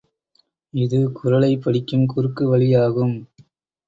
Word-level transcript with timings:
இது 0.73 1.11
குறளைப் 1.11 1.61
படிக்கும் 1.61 2.05
குறுக்கு 2.05 2.57
வழியாகும். 2.57 3.15